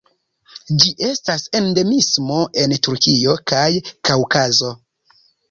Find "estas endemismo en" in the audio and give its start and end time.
1.07-2.75